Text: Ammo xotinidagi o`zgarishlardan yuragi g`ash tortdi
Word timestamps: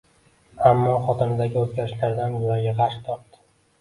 Ammo 0.69 0.95
xotinidagi 1.03 1.63
o`zgarishlardan 1.65 2.39
yuragi 2.41 2.77
g`ash 2.81 2.97
tortdi 3.11 3.45